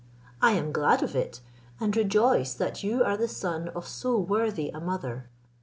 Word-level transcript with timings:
I 0.41 0.53
am 0.53 0.71
glad 0.71 1.03
of 1.03 1.15
it, 1.15 1.41
and 1.79 1.95
rejoice 1.95 2.55
that 2.55 2.81
you 2.83 3.03
are 3.03 3.15
the 3.15 3.27
son 3.27 3.67
of 3.67 3.87
so 3.87 4.17
worthy 4.17 4.69
a 4.69 4.79
mother. 4.81 5.29